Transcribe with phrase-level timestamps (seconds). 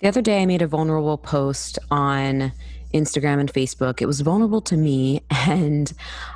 [0.00, 2.52] The other day, I made a vulnerable post on
[2.92, 4.02] Instagram and Facebook.
[4.02, 5.90] It was vulnerable to me, and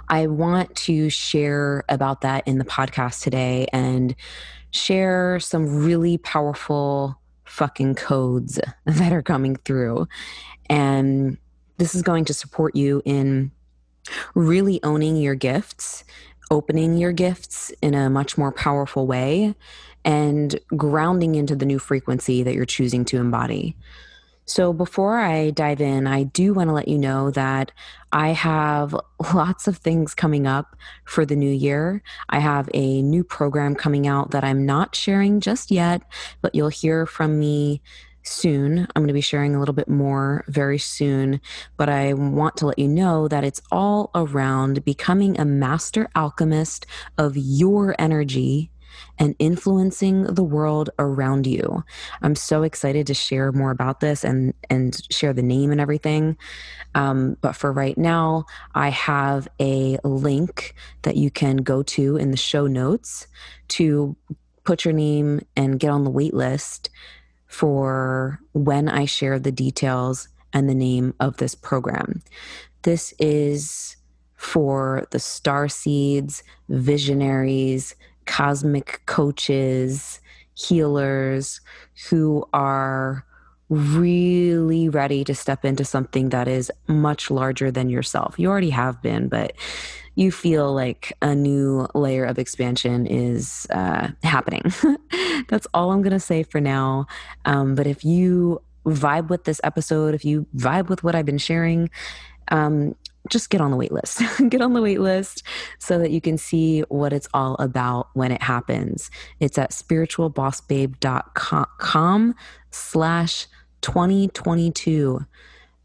[0.08, 4.14] I want to share about that in the podcast today and
[4.70, 10.08] share some really powerful fucking codes that are coming through.
[10.70, 11.36] And
[11.76, 13.50] this is going to support you in
[14.34, 16.04] really owning your gifts,
[16.50, 19.54] opening your gifts in a much more powerful way,
[20.04, 23.76] and grounding into the new frequency that you're choosing to embody.
[24.46, 27.70] So, before I dive in, I do want to let you know that
[28.10, 28.96] I have
[29.34, 32.02] lots of things coming up for the new year.
[32.28, 36.02] I have a new program coming out that I'm not sharing just yet,
[36.42, 37.80] but you'll hear from me
[38.24, 38.80] soon.
[38.80, 41.40] I'm going to be sharing a little bit more very soon,
[41.76, 46.86] but I want to let you know that it's all around becoming a master alchemist
[47.18, 48.70] of your energy
[49.18, 51.84] and influencing the world around you.
[52.22, 56.36] I'm so excited to share more about this and and share the name and everything.
[56.94, 62.30] Um, but for right now, I have a link that you can go to in
[62.30, 63.26] the show notes
[63.68, 64.16] to
[64.64, 66.90] put your name and get on the wait list
[67.46, 72.22] for when I share the details and the name of this program.
[72.82, 73.96] This is
[74.36, 77.94] for the star seeds, visionaries,
[78.26, 80.20] cosmic coaches,
[80.54, 81.60] healers
[82.08, 83.24] who are
[83.68, 88.34] really ready to step into something that is much larger than yourself.
[88.36, 89.54] You already have been, but
[90.16, 94.62] you feel like a new layer of expansion is uh, happening.
[95.48, 97.06] That's all I'm going to say for now.
[97.44, 101.38] Um, but if you vibe with this episode, if you vibe with what I've been
[101.38, 101.90] sharing,
[102.48, 102.96] um,
[103.28, 104.22] just get on the wait list.
[104.48, 105.44] get on the wait list
[105.78, 109.10] so that you can see what it's all about when it happens.
[109.40, 112.34] It's at spiritualbossbabe.com
[112.70, 113.46] slash
[113.82, 115.26] 2022.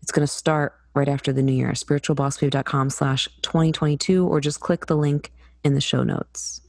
[0.02, 4.86] It's going to start right after the new year, spiritualbossbabe.com slash 2022, or just click
[4.86, 5.34] the link
[5.64, 6.62] in the show notes.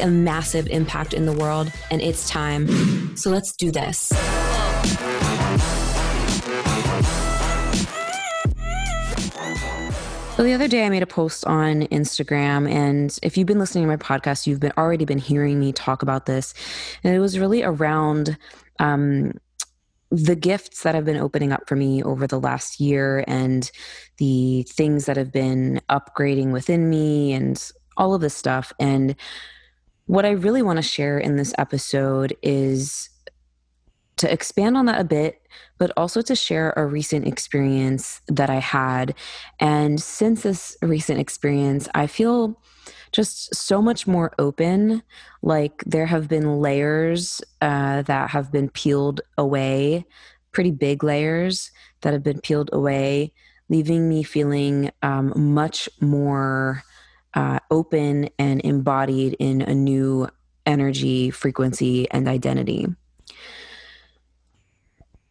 [0.00, 3.16] a massive impact in the world, and it's time.
[3.16, 4.12] So let's do this.
[10.36, 13.84] So the other day I made a post on Instagram and if you've been listening
[13.84, 16.54] to my podcast, you've been already been hearing me talk about this.
[17.04, 18.36] And it was really around
[18.80, 19.34] um,
[20.10, 23.70] the gifts that have been opening up for me over the last year and
[24.16, 28.72] the things that have been upgrading within me and all of this stuff.
[28.80, 29.14] And
[30.06, 33.08] what I really want to share in this episode is
[34.16, 35.42] to expand on that a bit,
[35.78, 39.14] but also to share a recent experience that I had.
[39.58, 42.60] And since this recent experience, I feel
[43.12, 45.02] just so much more open.
[45.42, 50.06] Like there have been layers uh, that have been peeled away,
[50.52, 51.70] pretty big layers
[52.02, 53.32] that have been peeled away,
[53.68, 56.82] leaving me feeling um, much more
[57.34, 60.28] uh, open and embodied in a new
[60.66, 62.86] energy, frequency, and identity.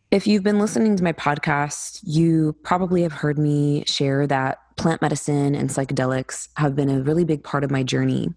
[0.10, 5.02] If you've been listening to my podcast, you probably have heard me share that plant
[5.02, 8.34] medicine and psychedelics have been a really big part of my journey.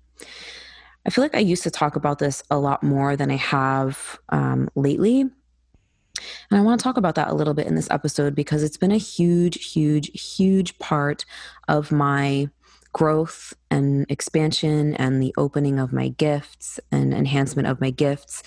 [1.06, 4.18] I feel like I used to talk about this a lot more than I have
[4.28, 5.22] um, lately.
[5.22, 5.32] And
[6.52, 8.92] I want to talk about that a little bit in this episode because it's been
[8.92, 11.24] a huge, huge, huge part
[11.68, 12.48] of my
[12.94, 18.42] growth and expansion and the opening of my gifts and enhancement of my gifts.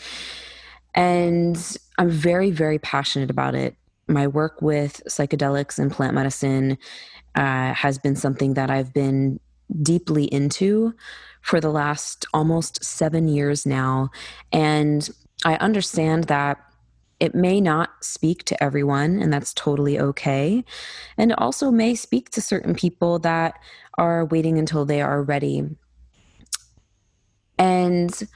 [0.96, 3.76] And I'm very, very passionate about it.
[4.08, 6.78] My work with psychedelics and plant medicine
[7.36, 9.40] uh, has been something that I've been
[9.84, 10.96] deeply into
[11.42, 14.10] for the last almost seven years now.
[14.54, 15.08] And
[15.44, 16.58] I understand that
[17.20, 20.64] it may not speak to everyone, and that's totally okay.
[21.18, 23.56] And also may speak to certain people that
[23.98, 25.64] are waiting until they are ready.
[27.58, 28.28] And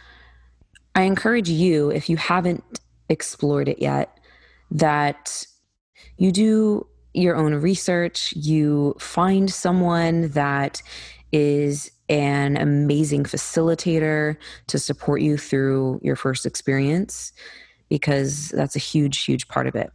[0.96, 2.80] I encourage you, if you haven't
[3.10, 4.18] explored it yet,
[4.72, 5.46] that
[6.18, 10.81] you do your own research, you find someone that
[11.31, 14.36] is an amazing facilitator
[14.68, 17.31] to support you through your first experience
[17.90, 19.92] because that's a huge, huge part of it.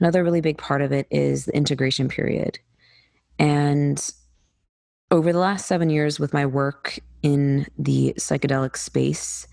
[0.00, 2.58] Another really big part of it is the integration period.
[3.38, 4.08] And
[5.10, 9.46] over the last seven years with my work in the psychedelic space,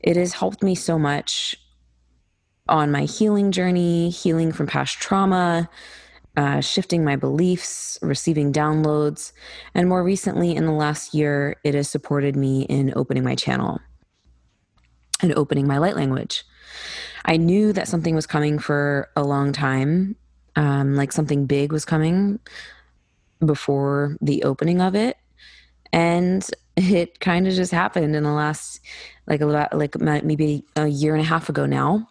[0.00, 1.56] it has helped me so much
[2.68, 5.68] on my healing journey, healing from past trauma,
[6.36, 9.32] uh, shifting my beliefs, receiving downloads,
[9.74, 13.78] and more recently, in the last year, it has supported me in opening my channel
[15.22, 16.44] and opening my light language.
[17.24, 20.16] I knew that something was coming for a long time,
[20.56, 22.40] um, like something big was coming
[23.44, 25.16] before the opening of it.
[25.92, 28.80] And it kind of just happened in the last,
[29.26, 32.08] like a lot, like maybe a year and a half ago now.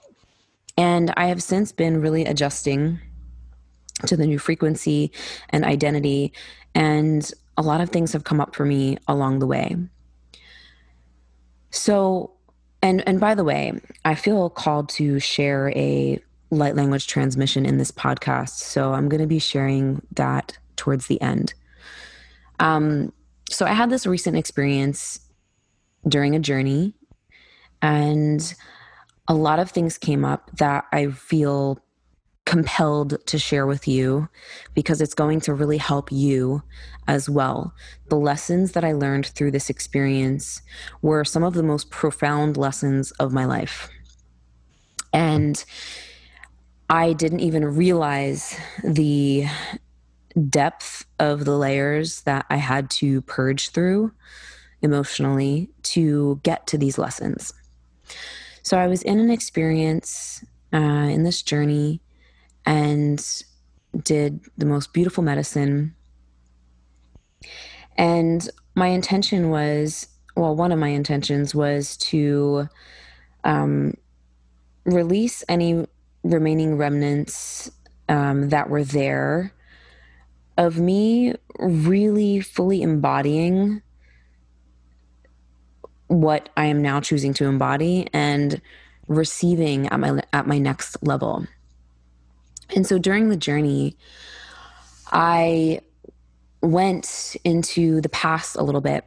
[0.78, 3.00] And I have since been really adjusting
[4.08, 5.12] to the new frequency
[5.50, 6.34] and identity.
[6.74, 9.76] And a lot of things have come up for me along the way.
[11.70, 12.32] So,
[12.82, 13.74] and and by the way,
[14.06, 16.22] I feel called to share a
[16.52, 18.58] light language transmission in this podcast.
[18.58, 21.54] So I'm going to be sharing that towards the end.
[22.60, 23.12] Um,
[23.50, 25.20] so I had this recent experience
[26.08, 26.94] during a journey,
[27.82, 28.54] and
[29.28, 31.80] a lot of things came up that I feel
[32.46, 34.28] compelled to share with you
[34.74, 36.62] because it's going to really help you
[37.08, 37.74] as well.
[38.10, 40.62] The lessons that I learned through this experience
[41.02, 43.90] were some of the most profound lessons of my life.
[45.14, 45.64] And
[46.90, 49.46] I didn't even realize the
[50.50, 54.12] depth of the layers that I had to purge through
[54.82, 57.54] emotionally to get to these lessons.
[58.64, 60.44] So I was in an experience
[60.74, 62.02] uh, in this journey
[62.66, 63.44] and
[64.04, 65.96] did the most beautiful medicine.
[67.98, 72.68] And my intention was well, one of my intentions was to
[73.44, 73.94] um,
[74.86, 75.86] release any
[76.24, 77.70] remaining remnants
[78.10, 79.54] um, that were there
[80.58, 83.82] of me really fully embodying
[86.08, 88.62] what I am now choosing to embody and
[89.08, 91.46] receiving at my at my next level.
[92.76, 93.98] And so during the journey,
[95.12, 95.82] I
[96.62, 99.06] went into the past a little bit.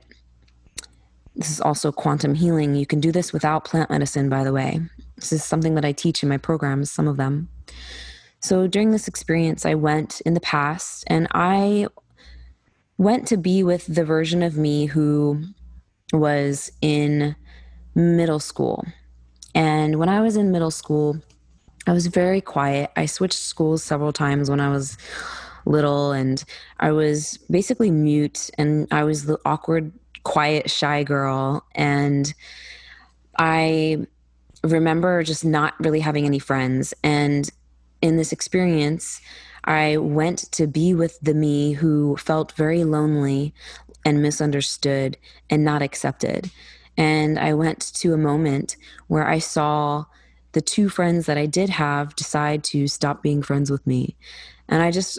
[1.35, 2.75] This is also quantum healing.
[2.75, 4.81] You can do this without plant medicine, by the way.
[5.17, 7.49] This is something that I teach in my programs, some of them.
[8.47, 11.89] So during this experience, I went in the past and I
[12.97, 15.43] went to be with the version of me who
[16.13, 17.35] was in
[17.97, 18.85] middle school.
[19.53, 21.21] And when I was in middle school,
[21.89, 22.93] I was very quiet.
[22.95, 24.97] I switched schools several times when I was
[25.65, 26.45] little, and
[26.79, 29.91] I was basically mute, and I was the awkward,
[30.23, 31.67] quiet, shy girl.
[31.75, 32.33] And
[33.41, 34.07] I
[34.63, 36.95] remember just not really having any friends.
[37.03, 37.51] And
[38.03, 39.21] in this experience,
[39.65, 43.53] I went to be with the me who felt very lonely
[44.05, 45.17] and misunderstood
[45.51, 46.51] and not accepted.
[46.97, 48.77] And I went to a moment
[49.09, 50.05] where I saw
[50.53, 54.17] the two friends that I did have decide to stop being friends with me.
[54.69, 55.19] And I just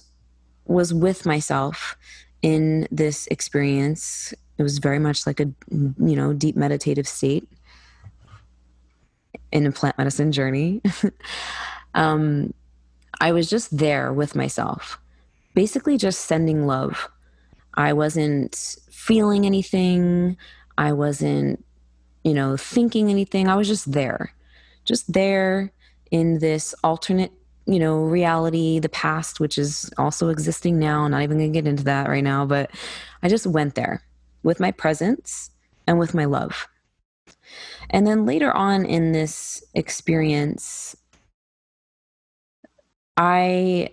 [0.66, 1.96] was with myself
[2.42, 4.34] in this experience.
[4.57, 7.48] It was very much like a, you know, deep meditative state
[9.52, 10.81] in a plant medicine journey.
[11.94, 12.54] um,
[13.19, 15.00] I was just there with myself,
[15.54, 17.09] basically just sending love.
[17.74, 20.38] I wasn't feeling anything.
[20.78, 21.64] I wasn't,
[22.24, 23.47] you know, thinking anything.
[23.47, 24.33] I was just there
[24.88, 25.71] just there
[26.09, 27.33] in this alternate
[27.68, 31.62] you know reality the past which is also existing now I'm not even going to
[31.62, 32.71] get into that right now but
[33.21, 34.02] i just went there
[34.42, 35.52] with my presence
[35.86, 36.68] and with my love
[37.90, 40.95] and then later on in this experience
[43.18, 43.90] i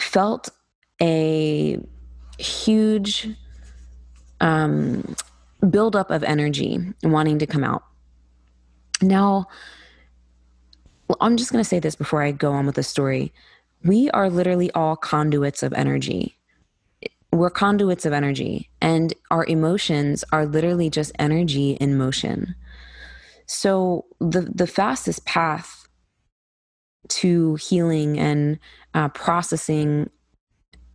[0.00, 0.48] felt
[1.02, 1.78] a
[2.38, 3.28] huge
[4.40, 5.14] um,
[5.68, 7.84] buildup of energy wanting to come out
[9.02, 9.46] now
[11.20, 13.32] I'm just going to say this before I go on with the story.
[13.84, 16.36] We are literally all conduits of energy.
[17.32, 22.54] We're conduits of energy, and our emotions are literally just energy in motion.
[23.46, 25.79] So the the fastest path
[27.08, 28.58] to healing and
[28.94, 30.10] uh, processing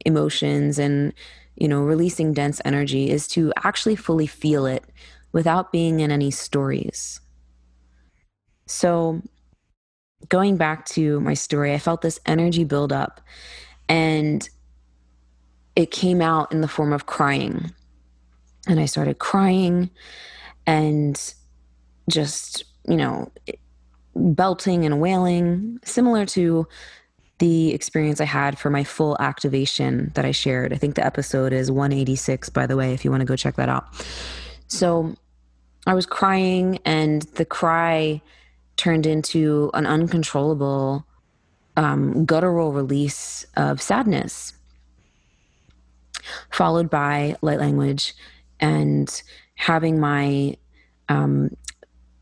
[0.06, 1.14] emotions and
[1.56, 4.84] you know releasing dense energy is to actually fully feel it
[5.32, 7.20] without being in any stories.
[8.68, 9.22] So
[10.30, 13.22] going back to my story, I felt this energy build up.
[13.88, 14.48] And
[15.76, 17.72] it came out in the form of crying.
[18.68, 19.90] And I started crying
[20.66, 21.34] and
[22.10, 23.32] just, you know,
[24.16, 26.68] belting and wailing, similar to
[27.40, 30.72] the experience I had for my full activation that I shared.
[30.72, 33.56] I think the episode is 186, by the way, if you want to go check
[33.56, 33.88] that out.
[34.68, 35.16] So
[35.86, 38.22] I was crying, and the cry
[38.78, 41.06] turned into an uncontrollable,
[41.78, 44.54] um, guttural release of sadness,
[46.52, 48.14] followed by light language
[48.60, 49.22] and
[49.56, 50.56] having my
[51.10, 51.56] um,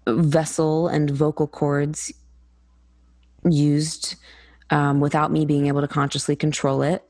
[0.07, 2.11] vessel and vocal cords
[3.49, 4.15] used
[4.69, 7.03] um, without me being able to consciously control it,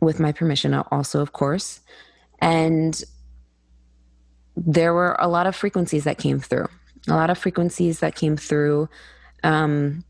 [0.00, 1.80] with my permission, also, of course.
[2.40, 3.02] And
[4.56, 6.68] there were a lot of frequencies that came through,
[7.08, 8.88] a lot of frequencies that came through
[9.42, 10.04] um,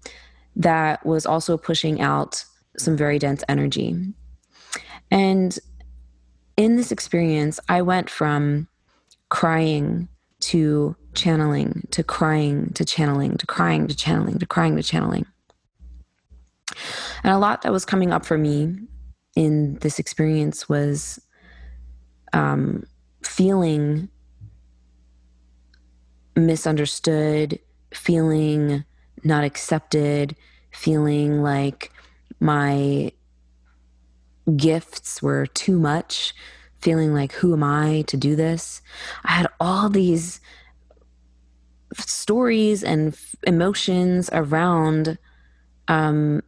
[0.54, 2.45] that was also pushing out
[2.76, 3.97] some very dense energy.
[5.11, 5.59] And
[6.56, 8.68] in this experience, I went from
[9.28, 10.09] crying
[10.46, 15.26] to channeling to crying to channeling to crying to channeling to crying to channeling.
[17.24, 18.76] And a lot that was coming up for me
[19.34, 21.20] in this experience was
[22.32, 22.84] um,
[23.24, 24.08] feeling
[26.36, 27.58] misunderstood,
[27.92, 28.84] feeling
[29.24, 30.36] not accepted,
[30.70, 31.90] feeling like
[32.38, 33.10] my
[34.54, 36.34] gifts were too much,
[36.86, 38.80] feeling like, who am I to do this?
[39.24, 40.40] I had all these
[41.96, 45.18] stories and f- emotions around
[45.88, 46.42] um,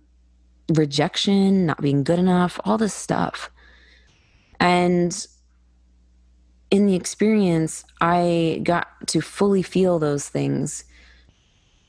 [0.73, 3.51] rejection, not being good enough, all this stuff.
[4.61, 5.27] And
[6.71, 10.85] in the experience, I got to fully feel those things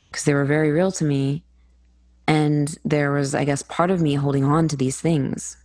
[0.10, 1.44] because they were very real to me.
[2.26, 5.56] And there was, I guess, part of me holding on to these things,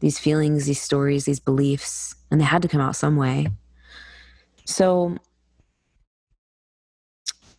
[0.00, 3.48] these feelings, these stories, these beliefs, and they had to come out some way.
[4.64, 5.16] So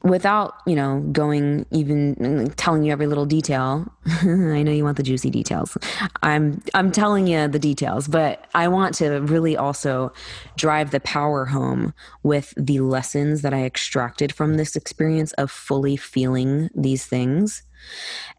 [0.04, 3.86] without you know going even telling you every little detail.
[4.06, 5.78] I know you want the juicy details.
[6.24, 10.12] I'm i'm telling you the details but i want to really also
[10.58, 11.94] drive the power home
[12.24, 17.64] with the lessons that i extracted from this experience of fully feeling these things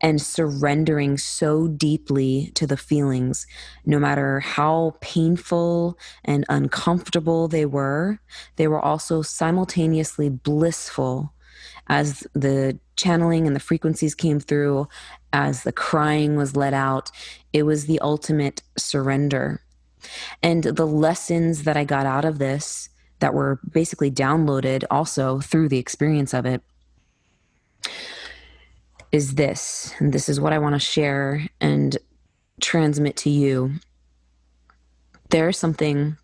[0.00, 3.46] and surrendering so deeply to the feelings,
[3.84, 8.18] no matter how painful and uncomfortable they were,
[8.56, 11.31] they were also simultaneously blissful
[11.88, 14.88] as the channeling and the frequencies came through,
[15.32, 17.10] as the crying was let out,
[17.52, 19.60] it was the ultimate surrender.
[20.42, 22.88] And the lessons that I got out of this
[23.20, 26.62] that were basically downloaded also through the experience of it
[29.12, 29.94] is this.
[29.98, 31.96] And this is what I want to share and
[32.60, 33.74] transmit to you.
[35.30, 36.16] There's something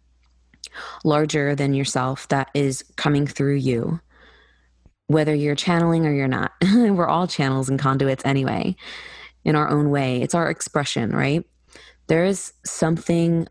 [1.04, 4.00] larger than yourself that is coming through you
[5.08, 6.52] whether you're channeling or you're not.
[6.62, 8.76] We're all channels and conduits anyway,
[9.44, 10.22] in our own way.
[10.22, 11.44] It's our expression, right?
[12.06, 13.48] There is something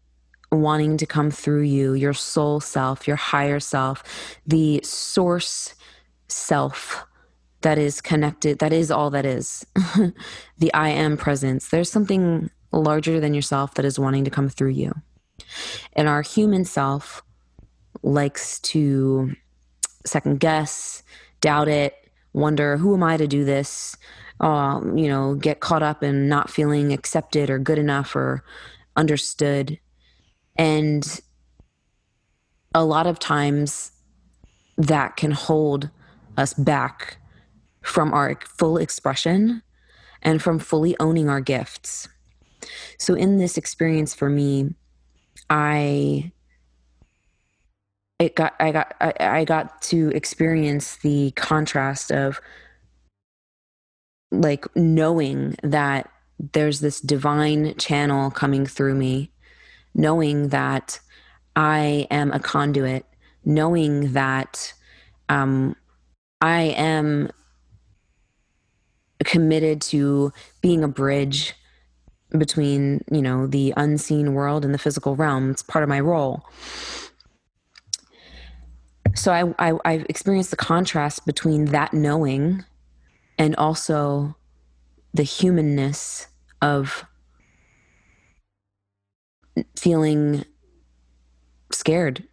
[0.52, 4.04] wanting to come through you, your soul self, your higher self,
[4.46, 5.76] the source
[6.30, 7.06] self
[7.62, 9.66] that is connected, that is all that is.
[10.58, 11.70] the I am presence.
[11.70, 14.94] There's something larger than yourself that is wanting to come through you.
[15.94, 17.24] And our human self
[18.04, 19.36] likes to
[20.06, 21.04] second guess,
[21.41, 21.96] doubt it,
[22.34, 23.96] wonder, who am I to do this?
[24.39, 28.44] Um, you know, get caught up in not feeling accepted or good enough or
[28.96, 29.79] understood.
[30.56, 31.22] And
[32.75, 33.91] a lot of times
[34.77, 35.89] that can hold
[36.38, 37.17] us back
[37.82, 39.63] from our full expression
[40.22, 42.08] and from fully owning our gifts.
[43.00, 44.75] So, in this experience for me,
[45.50, 46.32] I
[48.20, 52.42] it got I got I, I got to experience the contrast of
[54.32, 56.10] like knowing that
[56.54, 59.32] there's this divine channel coming through me,
[59.94, 61.00] knowing that
[61.56, 63.06] I am a conduit,
[63.46, 64.74] knowing that
[65.30, 65.76] um,
[66.42, 67.30] I am
[69.24, 70.32] committed to
[70.62, 71.54] being a bridge
[72.38, 75.52] between you know the unseen world and the physical realm.
[75.52, 76.44] It's part of my role
[79.18, 82.64] so I, I I've experienced the contrast between that knowing
[83.38, 84.36] and also
[85.14, 86.28] the humanness
[86.62, 87.06] of
[89.76, 90.46] feeling
[91.72, 92.24] scared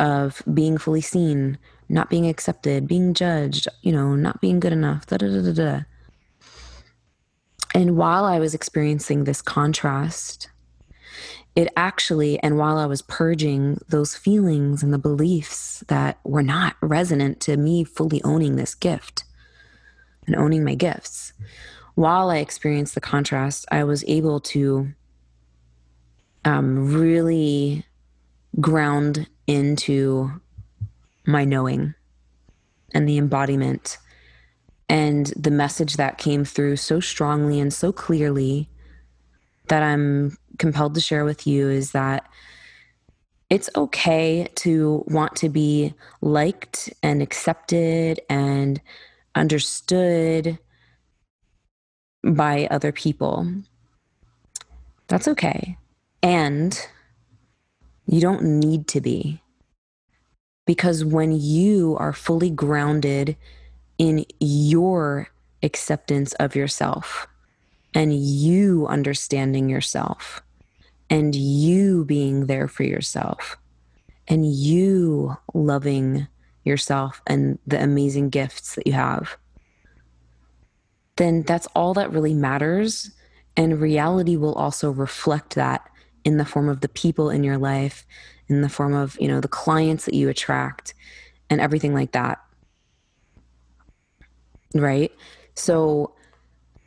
[0.00, 5.06] of being fully seen, not being accepted, being judged, you know, not being good enough,
[5.06, 5.80] da da da da da.
[7.74, 10.48] And while I was experiencing this contrast,
[11.56, 16.76] it actually, and while I was purging those feelings and the beliefs that were not
[16.80, 19.24] resonant to me fully owning this gift
[20.26, 21.32] and owning my gifts,
[21.94, 24.88] while I experienced the contrast, I was able to
[26.44, 27.86] um, really
[28.60, 30.40] ground into
[31.24, 31.94] my knowing
[32.92, 33.98] and the embodiment
[34.88, 38.68] and the message that came through so strongly and so clearly
[39.68, 42.28] that I'm compelled to share with you is that
[43.50, 48.80] it's okay to want to be liked and accepted and
[49.34, 50.58] understood
[52.24, 53.46] by other people.
[55.08, 55.76] That's okay.
[56.22, 56.78] And
[58.06, 59.40] you don't need to be.
[60.66, 63.36] Because when you are fully grounded
[63.98, 65.28] in your
[65.62, 67.26] acceptance of yourself
[67.94, 70.42] and you understanding yourself
[71.08, 73.56] and you being there for yourself
[74.26, 76.26] and you loving
[76.64, 79.36] yourself and the amazing gifts that you have,
[81.16, 83.10] then that's all that really matters.
[83.56, 85.88] And reality will also reflect that
[86.24, 88.06] in the form of the people in your life,
[88.48, 90.94] in the form of, you know, the clients that you attract
[91.48, 92.40] and everything like that.
[94.74, 95.12] Right?
[95.54, 96.14] So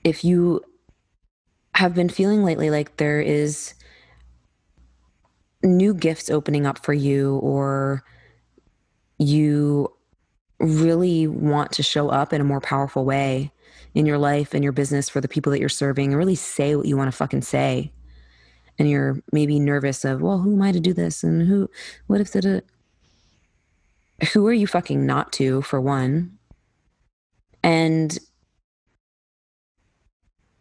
[0.03, 0.61] if you
[1.77, 3.75] have been feeling lately like there is
[5.62, 8.03] new gifts opening up for you or
[9.19, 9.88] you
[10.60, 13.51] really want to show up in a more powerful way
[13.93, 16.75] in your life and your business for the people that you're serving and really say
[16.75, 17.91] what you want to fucking say.
[18.79, 21.24] And you're maybe nervous of well who am i to do this?
[21.24, 21.69] And who
[22.07, 22.63] what if the
[24.34, 26.39] who are you fucking not to for one?
[27.62, 28.17] And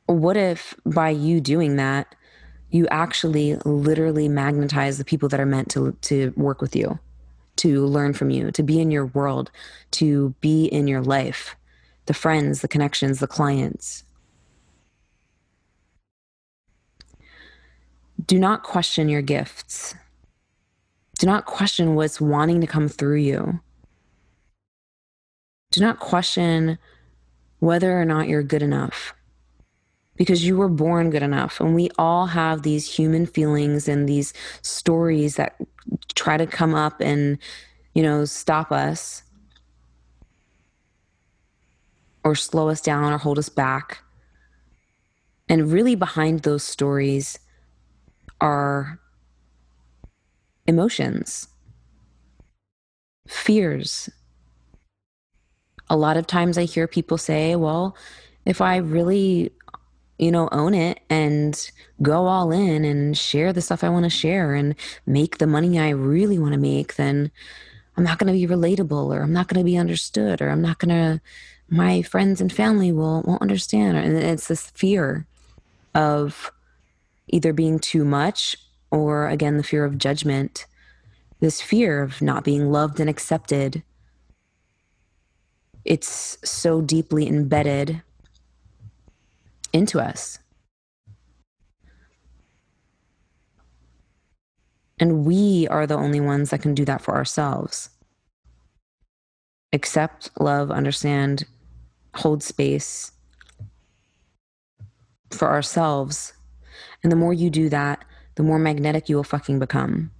[0.06, 2.14] what if by you doing that
[2.70, 6.98] you actually literally magnetize the people that are meant to to work with you
[7.56, 9.50] to learn from you to be in your world
[9.90, 11.56] to be in your life
[12.06, 14.04] the friends the connections the clients?
[18.24, 19.94] Do not question your gifts.
[21.18, 23.60] Do not question what's wanting to come through you.
[25.70, 26.78] Do not question
[27.58, 29.14] whether or not you're good enough
[30.16, 31.60] because you were born good enough.
[31.60, 35.56] And we all have these human feelings and these stories that
[36.14, 37.38] try to come up and,
[37.94, 39.22] you know, stop us
[42.24, 43.98] or slow us down or hold us back.
[45.48, 47.38] And really, behind those stories
[48.40, 48.98] are
[50.66, 51.46] emotions,
[53.28, 54.10] fears.
[55.88, 57.96] A lot of times I hear people say, well,
[58.44, 59.52] if I really
[60.18, 61.70] you know, own it and
[62.02, 64.74] go all in and share the stuff I want to share and
[65.06, 67.30] make the money I really want to make, then
[67.96, 70.62] I'm not going to be relatable or I'm not going to be understood or I'm
[70.62, 71.20] not going to,
[71.68, 73.98] my friends and family will, won't understand.
[73.98, 75.26] And it's this fear
[75.94, 76.50] of
[77.28, 78.56] either being too much
[78.90, 80.66] or again, the fear of judgment,
[81.40, 83.82] this fear of not being loved and accepted.
[85.84, 88.02] It's so deeply embedded
[89.72, 90.38] into us.
[94.98, 97.90] And we are the only ones that can do that for ourselves.
[99.72, 101.44] Accept, love, understand,
[102.14, 103.12] hold space
[105.30, 106.32] for ourselves.
[107.02, 108.04] And the more you do that,
[108.36, 110.10] the more magnetic you will fucking become.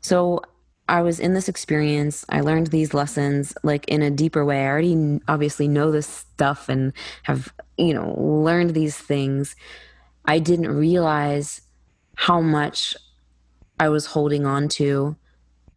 [0.00, 0.42] So
[0.90, 2.24] I was in this experience.
[2.28, 4.64] I learned these lessons like in a deeper way.
[4.64, 9.54] I already obviously know this stuff and have, you know, learned these things.
[10.24, 11.60] I didn't realize
[12.16, 12.96] how much
[13.78, 15.14] I was holding on to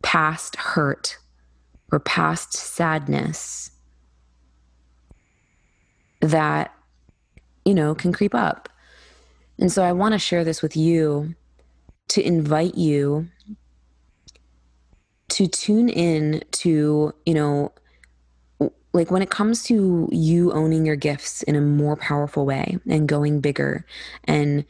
[0.02, 1.20] past hurt
[1.92, 3.70] or past sadness
[6.22, 6.74] that,
[7.66, 8.68] you know, can creep up.
[9.60, 11.36] And so I want to share this with you
[12.10, 13.30] to invite you
[15.34, 17.72] to tune in to, you know,
[18.94, 23.10] like when it comes to you owning your gifts in a more powerful way and
[23.10, 23.84] going bigger
[24.26, 24.64] and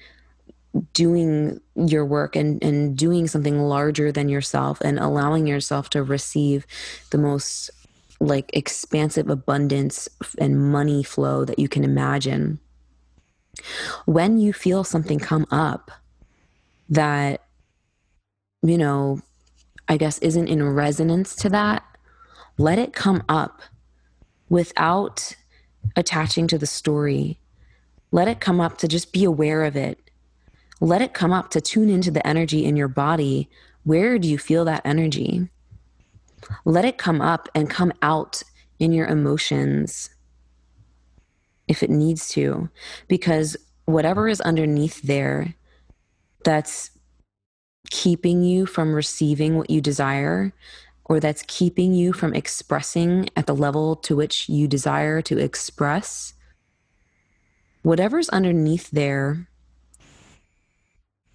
[0.93, 6.65] doing your work and, and doing something larger than yourself and allowing yourself to receive
[7.11, 7.69] the most
[8.21, 10.07] like expansive abundance
[10.39, 12.57] and money flow that you can imagine.
[14.05, 15.91] When you feel something come up
[16.87, 17.41] that
[18.61, 19.19] you know
[19.87, 21.83] I guess, isn't in resonance to that,
[22.57, 23.61] let it come up
[24.49, 25.35] without
[25.95, 27.39] attaching to the story.
[28.11, 29.99] Let it come up to just be aware of it.
[30.79, 33.49] Let it come up to tune into the energy in your body.
[33.83, 35.49] Where do you feel that energy?
[36.65, 38.43] Let it come up and come out
[38.79, 40.09] in your emotions
[41.67, 42.69] if it needs to,
[43.07, 45.55] because whatever is underneath there
[46.43, 46.91] that's
[47.89, 50.53] keeping you from receiving what you desire
[51.05, 56.33] or that's keeping you from expressing at the level to which you desire to express,
[57.81, 59.47] whatever's underneath there,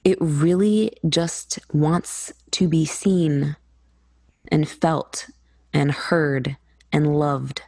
[0.04, 3.56] it really just wants to be seen
[4.50, 5.28] and felt
[5.72, 6.56] and heard
[6.92, 7.62] and loved.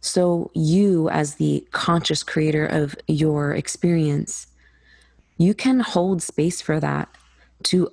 [0.00, 4.46] So, you, as the conscious creator of your experience,
[5.36, 7.08] you can hold space for that
[7.64, 7.90] to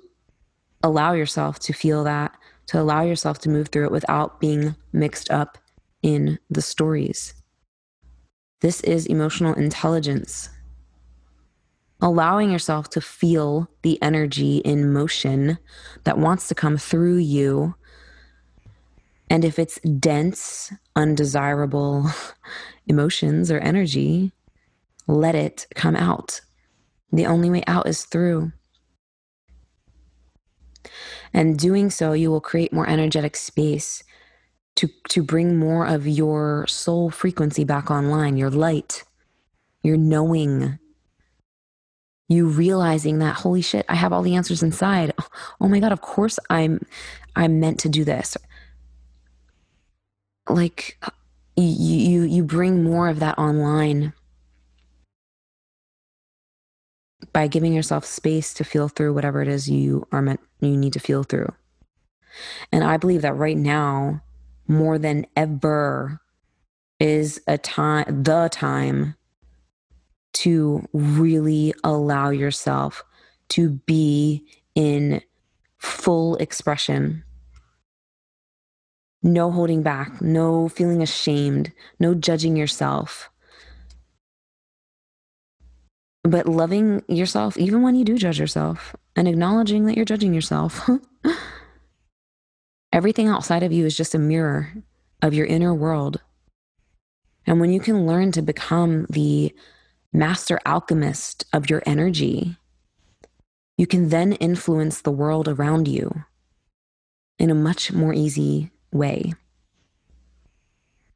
[0.82, 5.30] allow yourself to feel that, to allow yourself to move through it without being mixed
[5.30, 5.58] up
[6.02, 7.34] in the stories.
[8.60, 10.48] This is emotional intelligence.
[12.00, 15.58] Allowing yourself to feel the energy in motion
[16.04, 17.74] that wants to come through you
[19.30, 22.08] and if it's dense, undesirable
[22.86, 24.32] emotions or energy,
[25.06, 26.40] let it come out.
[27.14, 28.52] The only way out is through.
[31.32, 34.04] And doing so, you will create more energetic space
[34.76, 39.04] to, to bring more of your soul frequency back online, your light,
[39.82, 40.78] your knowing,
[42.28, 45.12] you realizing that holy shit, I have all the answers inside.
[45.60, 46.84] Oh my god, of course I'm
[47.36, 48.36] I'm meant to do this
[50.48, 50.98] like
[51.56, 54.12] you you you bring more of that online
[57.34, 60.94] by giving yourself space to feel through whatever it is you are meant you need
[60.94, 61.52] to feel through.
[62.72, 64.22] And I believe that right now
[64.66, 66.20] more than ever
[66.98, 69.16] is a time the time
[70.32, 73.04] to really allow yourself
[73.50, 75.20] to be in
[75.78, 77.24] full expression
[79.24, 83.30] no holding back, no feeling ashamed, no judging yourself.
[86.24, 90.88] But loving yourself, even when you do judge yourself, and acknowledging that you're judging yourself.
[92.92, 94.72] Everything outside of you is just a mirror
[95.22, 96.20] of your inner world.
[97.46, 99.54] And when you can learn to become the
[100.12, 102.56] master alchemist of your energy,
[103.76, 106.24] you can then influence the world around you
[107.38, 109.34] in a much more easy way.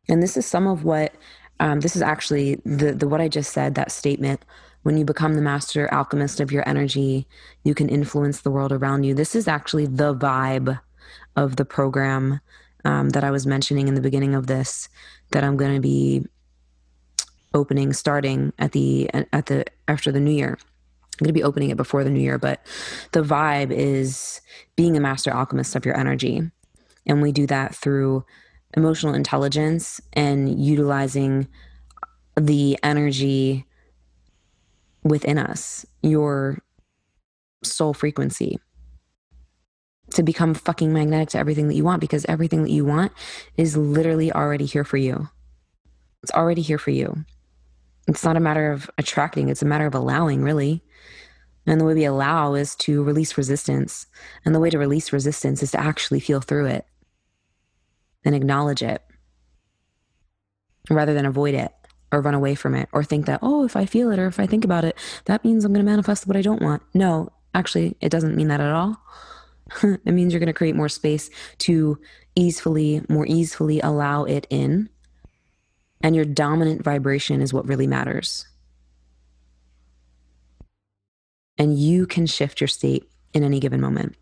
[0.08, 1.14] And this is some of what
[1.60, 3.74] um, this is actually the the what I just said.
[3.74, 4.44] That statement:
[4.82, 7.26] when you become the master alchemist of your energy,
[7.64, 9.14] you can influence the world around you.
[9.14, 10.80] This is actually the vibe
[11.36, 12.40] of the program
[12.84, 14.88] um, that I was mentioning in the beginning of this.
[15.32, 16.26] That I'm going to be
[17.54, 20.58] opening starting at the at the after the new year.
[20.60, 22.64] I'm going to be opening it before the new year, but
[23.10, 24.40] the vibe is
[24.76, 26.42] being a master alchemist of your energy.
[27.06, 28.24] And we do that through
[28.76, 31.48] emotional intelligence and utilizing
[32.36, 33.64] the energy
[35.08, 36.58] within us, your
[37.62, 38.58] soul frequency,
[40.14, 43.12] to become fucking magnetic to everything that you want because everything that you want
[43.56, 45.28] is literally already here for you.
[46.22, 47.24] It's already here for you.
[48.06, 50.82] It's not a matter of attracting, it's a matter of allowing, really.
[51.66, 54.06] And the way we allow is to release resistance.
[54.44, 56.86] And the way to release resistance is to actually feel through it
[58.24, 59.02] and acknowledge it
[60.88, 61.70] rather than avoid it
[62.12, 64.40] or run away from it or think that, oh, if I feel it or if
[64.40, 66.82] I think about it, that means I'm going to manifest what I don't want.
[66.94, 69.00] No, actually, it doesn't mean that at all.
[69.82, 71.98] it means you're going to create more space to
[72.34, 74.88] easily, more easily allow it in.
[76.00, 78.46] And your dominant vibration is what really matters.
[81.58, 84.14] And you can shift your state in any given moment.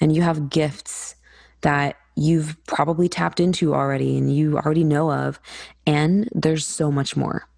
[0.00, 1.14] And you have gifts
[1.62, 5.40] that you've probably tapped into already and you already know of.
[5.86, 7.48] And there's so much more.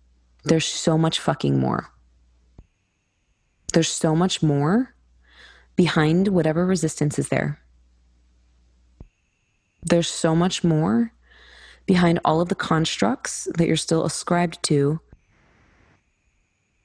[0.45, 1.89] There's so much fucking more.
[3.73, 4.95] There's so much more
[5.77, 7.59] behind whatever resistance is there.
[9.83, 11.13] There's so much more
[11.87, 15.01] behind all of the constructs that you're still ascribed to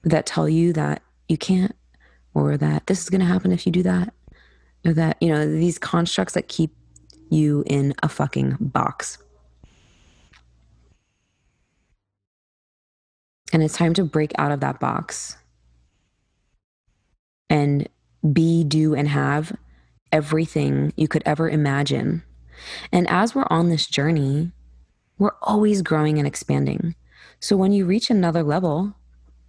[0.03, 1.75] that tell you that you can't,
[2.33, 4.13] or that this is going to happen if you do that,
[4.85, 6.73] or that, you know, these constructs that keep
[7.29, 9.17] you in a fucking box.
[13.53, 15.37] And it's time to break out of that box
[17.49, 17.87] and
[18.33, 19.55] be, do, and have
[20.11, 22.23] everything you could ever imagine.
[22.91, 24.51] And as we're on this journey,
[25.17, 26.95] we're always growing and expanding.
[27.39, 28.95] So when you reach another level,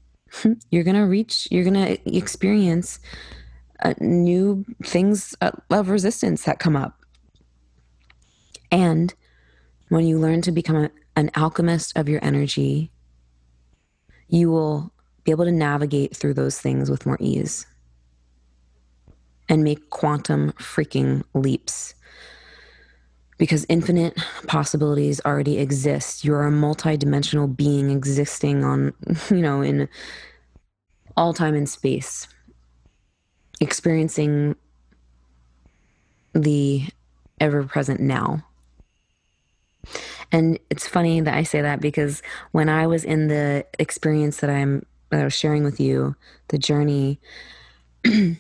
[0.71, 3.01] you're going to reach, you're going to experience
[3.83, 6.98] uh, new things uh, of resistance that come up.
[8.71, 9.15] And
[9.89, 12.91] when you learn to become a, an alchemist of your energy,
[14.29, 14.93] you will
[15.25, 17.67] be able to navigate through those things with more ease
[19.49, 21.95] and make quantum freaking leaps
[23.39, 26.25] because infinite possibilities already exist.
[26.25, 28.93] You're a multidimensional being existing on,
[29.31, 29.89] you know, in
[31.17, 32.29] all time and space,
[33.61, 34.57] experiencing
[36.35, 36.85] the
[37.41, 38.45] ever present now.
[40.31, 42.23] And it's funny that I say that because
[42.53, 46.15] when I was in the experience that I'm that I was sharing with you,
[46.49, 47.19] the journey,
[48.05, 48.39] the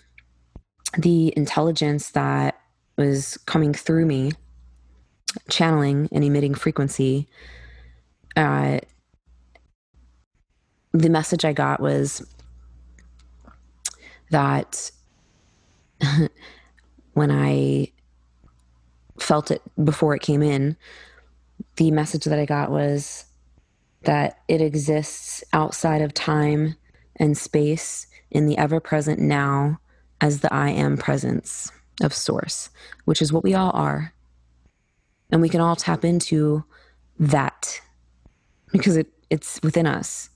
[1.37, 2.61] intelligence that
[2.97, 4.33] was coming through me
[5.49, 7.27] channeling and emitting frequency,
[8.37, 8.81] uh,
[10.93, 12.27] the message I got was
[14.31, 14.91] that
[17.13, 17.93] when I
[19.19, 20.77] felt it before it came in,
[21.79, 23.25] the message that I got was
[24.03, 26.75] that it exists outside of time
[27.17, 29.79] and space in the ever present now
[30.21, 31.71] as the I am presence
[32.03, 32.71] of Source,
[33.05, 34.13] which is what we all are.
[35.31, 36.65] And we can all tap into
[37.21, 37.81] that
[38.73, 40.31] because it, it's within us.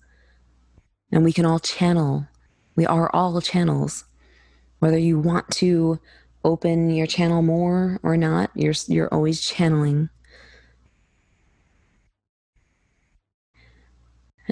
[1.11, 2.27] And we can all channel.
[2.77, 4.05] We are all channels.
[4.79, 5.99] Whether you want to
[6.45, 10.09] open your channel more or not, you're, you're always channeling.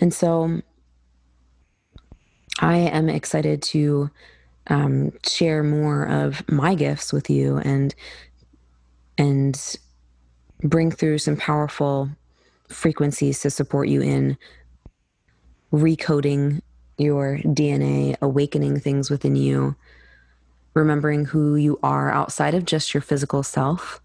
[0.00, 0.62] And so
[2.58, 4.10] I am excited to
[4.66, 7.94] um, share more of my gifts with you and
[9.18, 9.76] and
[10.62, 12.08] bring through some powerful
[12.68, 14.38] frequencies to support you in
[15.72, 16.60] recoding
[16.96, 19.74] your DNA, awakening things within you,
[20.74, 24.00] remembering who you are outside of just your physical self,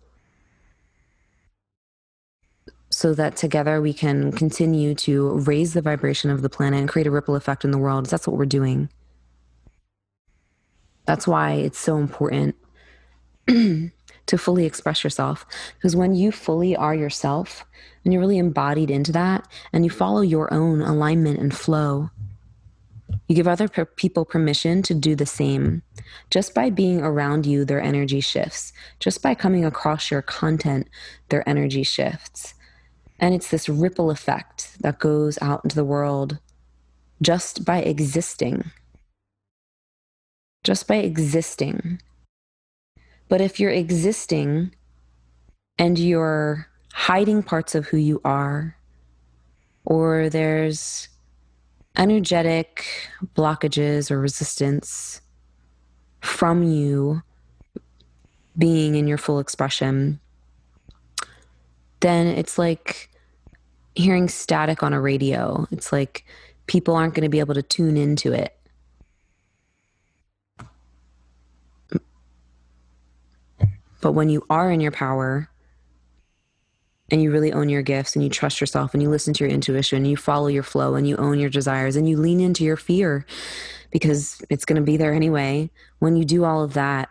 [2.96, 7.06] so that together we can continue to raise the vibration of the planet and create
[7.06, 8.06] a ripple effect in the world.
[8.06, 8.88] That's what we're doing.
[11.06, 12.56] That's why it's so important
[13.48, 13.92] to
[14.38, 15.46] fully express yourself.
[15.74, 17.66] Because when you fully are yourself
[18.06, 22.12] and you're really embodied into that and you follow your own alignment and flow,
[23.28, 25.84] you give other per- people permission to do the same.
[26.32, 28.72] Just by being around you, their energy shifts.
[29.02, 30.88] Just by coming across your content,
[31.28, 32.55] their energy shifts.
[33.20, 36.40] And it's this ripple effect that goes out into the world
[37.22, 38.72] just by existing.
[40.64, 42.02] Just by existing.
[43.30, 44.76] But if you're existing
[45.78, 48.76] and you're hiding parts of who you are,
[49.86, 51.08] or there's
[51.98, 52.86] energetic
[53.36, 55.22] blockages or resistance
[56.22, 57.22] from you
[58.58, 60.20] being in your full expression,
[62.06, 63.10] then it's like
[63.96, 65.68] hearing static on a radio.
[65.72, 66.24] It's like
[66.68, 68.56] people aren't going to be able to tune into it.
[74.02, 75.50] But when you are in your power
[77.10, 79.52] and you really own your gifts and you trust yourself and you listen to your
[79.52, 82.64] intuition, and you follow your flow and you own your desires and you lean into
[82.64, 83.26] your fear
[83.90, 85.72] because it's going to be there anyway.
[85.98, 87.10] When you do all of that,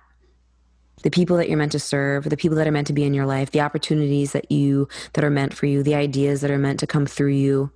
[1.04, 3.12] the people that you're meant to serve, the people that are meant to be in
[3.12, 6.58] your life, the opportunities that you that are meant for you, the ideas that are
[6.58, 7.70] meant to come through you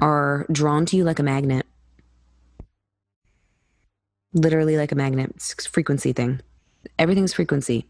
[0.00, 1.64] are drawn to you like a magnet.
[4.34, 5.30] Literally like a magnet.
[5.36, 6.40] It's a frequency thing.
[6.98, 7.86] Everything's frequency.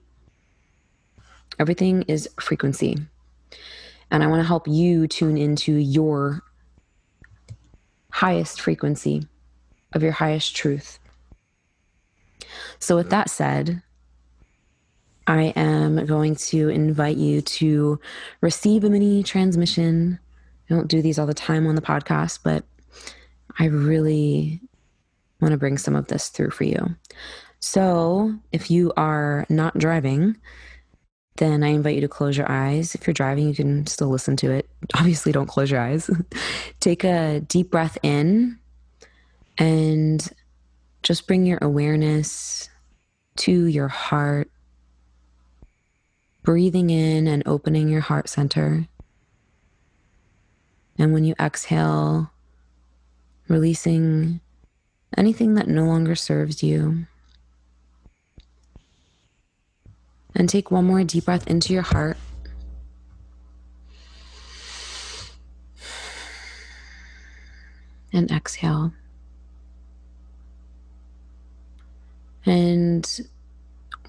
[1.58, 2.98] Everything is frequency.
[4.10, 6.42] And I want to help you tune into your
[8.12, 9.26] highest frequency
[9.94, 10.98] of your highest truth.
[12.78, 13.82] So, with that said,
[15.28, 18.00] I am going to invite you to
[18.40, 20.18] receive a mini transmission.
[20.68, 22.64] I don't do these all the time on the podcast, but
[23.58, 24.60] I really
[25.40, 26.96] want to bring some of this through for you.
[27.60, 30.36] So, if you are not driving,
[31.36, 32.94] then I invite you to close your eyes.
[32.94, 34.66] If you're driving, you can still listen to it.
[34.94, 36.08] Obviously, don't close your eyes.
[36.80, 38.58] Take a deep breath in
[39.58, 40.26] and
[41.02, 42.70] just bring your awareness
[43.36, 44.50] to your heart,
[46.48, 48.88] breathing in and opening your heart center.
[50.98, 52.30] And when you exhale,
[53.48, 54.40] releasing
[55.14, 57.04] anything that no longer serves you.
[60.34, 62.16] And take one more deep breath into your heart.
[68.10, 68.94] And exhale.
[72.46, 73.20] And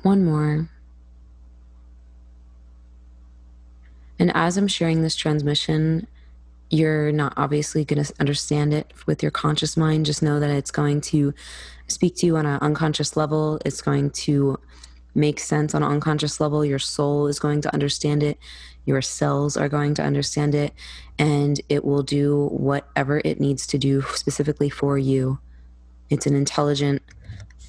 [0.03, 0.69] one more.
[4.19, 6.07] And as I'm sharing this transmission,
[6.69, 10.05] you're not obviously going to understand it with your conscious mind.
[10.05, 11.33] Just know that it's going to
[11.87, 13.59] speak to you on an unconscious level.
[13.65, 14.59] It's going to
[15.15, 16.63] make sense on an unconscious level.
[16.63, 18.37] Your soul is going to understand it.
[18.85, 20.73] Your cells are going to understand it.
[21.17, 25.39] And it will do whatever it needs to do specifically for you.
[26.09, 27.01] It's an intelligent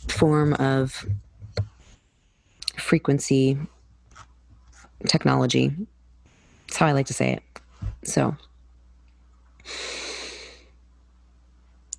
[0.08, 1.06] form of
[2.76, 3.58] frequency
[5.06, 5.72] technology.
[6.70, 7.42] That's how I like to say it.
[8.04, 8.36] So.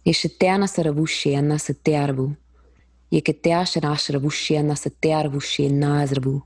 [0.05, 2.38] Ishiteana saravushena saterbu.
[3.12, 6.41] Yeketeashana sharavushena satervushe nazrabu.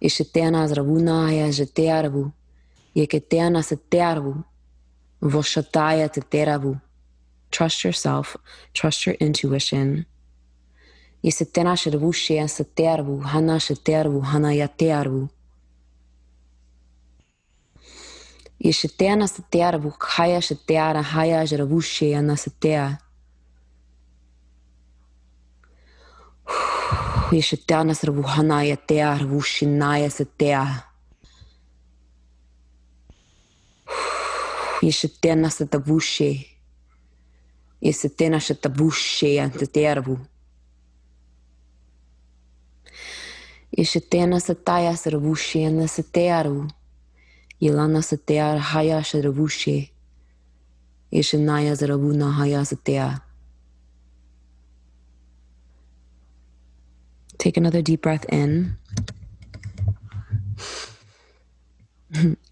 [0.00, 2.32] Ishiteana zravunaya jaterbu.
[2.96, 4.42] Yeketeana saterbu.
[5.22, 6.80] Voshataya teterabu.
[7.50, 8.36] Trust yourself.
[8.72, 10.06] Trust your intuition.
[11.22, 13.20] Yesitena sharavushena saterbu.
[13.22, 14.20] Hana shaterbu.
[14.22, 15.28] Hana yaterbu.
[18.60, 22.98] Yeşeteana seteara bu haya seteara haya jarabuşeya na setea.
[27.32, 30.66] Yeşeteana sarbuhana yetea rvuşina yesetea.
[34.82, 36.36] Yeşeteana setabuşe.
[37.80, 40.18] Yesetena setabuşeya setearbu.
[43.76, 46.77] Yeşeteana setaya sarvuşeya na setearbu.
[47.60, 49.90] Yelana Satea Haya Sharavushe.
[51.12, 53.22] Yeshanaya Zaravuna Haya Satea.
[57.38, 58.76] Take another deep breath in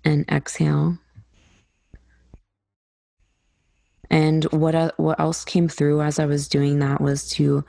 [0.04, 0.98] and exhale.
[4.08, 7.64] And what uh, what else came through as I was doing that was to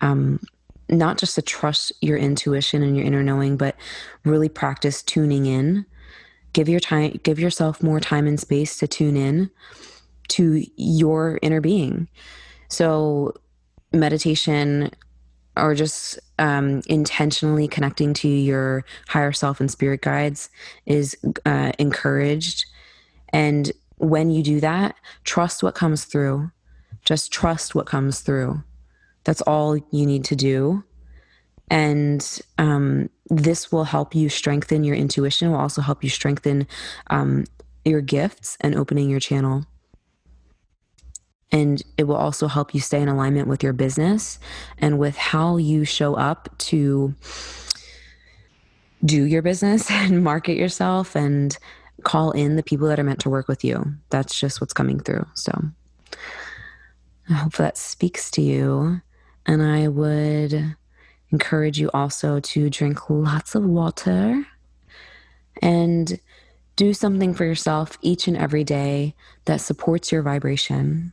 [0.00, 0.40] um,
[0.88, 3.76] not just to trust your intuition and your inner knowing, but
[4.24, 5.84] really practice tuning in
[6.54, 9.50] give your time give yourself more time and space to tune in
[10.28, 12.08] to your inner being.
[12.68, 13.34] So
[13.92, 14.90] meditation
[15.56, 20.48] or just um, intentionally connecting to your higher self and spirit guides
[20.86, 22.64] is uh, encouraged.
[23.28, 26.50] And when you do that trust what comes through.
[27.04, 28.62] Just trust what comes through.
[29.24, 30.84] That's all you need to do
[31.70, 36.66] and um, this will help you strengthen your intuition will also help you strengthen
[37.08, 37.44] um,
[37.84, 39.64] your gifts and opening your channel.
[41.50, 44.38] And it will also help you stay in alignment with your business
[44.78, 47.14] and with how you show up to
[49.04, 51.56] do your business and market yourself and
[52.02, 53.94] call in the people that are meant to work with you.
[54.10, 55.26] That's just what's coming through.
[55.34, 55.52] So
[57.30, 59.00] i hope that speaks to you.
[59.46, 60.76] And i would
[61.34, 64.46] encourage you also to drink lots of water
[65.60, 66.20] and
[66.76, 69.16] do something for yourself each and every day
[69.46, 71.12] that supports your vibration,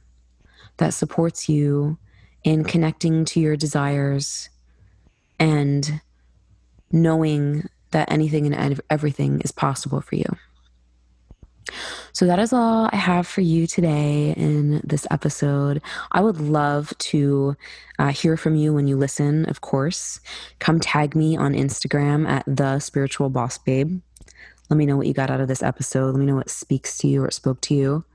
[0.78, 1.98] that supports you
[2.44, 4.50] in connecting to your desires
[5.40, 6.00] and
[6.92, 10.38] knowing that anything and everything is possible for you.
[12.14, 15.82] So that is all I have for you today in this episode.
[16.12, 17.56] I would love to
[18.00, 20.20] uh, hear from you when you listen, of course.
[20.60, 24.02] Come tag me on Instagram at the spiritual boss babe.
[24.70, 26.12] Let me know what you got out of this episode.
[26.12, 28.06] Let me know what speaks to you or spoke to you.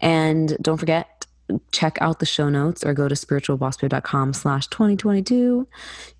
[0.00, 1.26] And don't forget,
[1.72, 5.66] check out the show notes or go to spiritualbossbabe.com slash 2022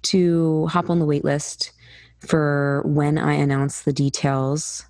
[0.03, 1.73] to hop on the wait list
[2.21, 4.86] for when I announce the details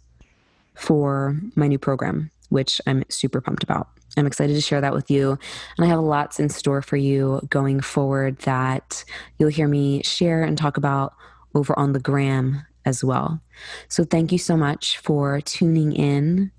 [0.77, 3.89] for my new program, which I'm super pumped about.
[4.17, 5.39] I'm excited to share that with you.
[5.77, 9.05] And I have lots in store for you going forward that
[9.39, 11.15] you'll hear me share and talk about
[11.55, 13.41] over on the gram as well.
[13.89, 16.53] So thank you so much for tuning in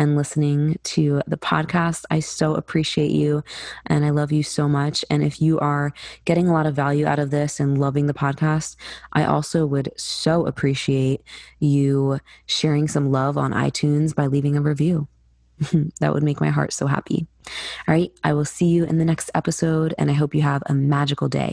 [0.00, 2.06] and listening to the podcast.
[2.10, 3.44] I so appreciate you
[3.84, 5.04] and I love you so much.
[5.10, 5.92] And if you are
[6.24, 8.76] getting a lot of value out of this and loving the podcast,
[9.12, 11.22] I also would so appreciate
[11.58, 15.06] you sharing some love on iTunes by leaving a review.
[16.00, 17.26] that would make my heart so happy.
[17.86, 20.62] All right, I will see you in the next episode and I hope you have
[20.64, 21.52] a magical day.